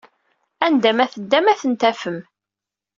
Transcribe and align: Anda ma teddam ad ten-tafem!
Anda 0.65 0.91
ma 0.93 1.05
teddam 1.13 1.45
ad 1.51 1.57
ten-tafem! 1.61 2.17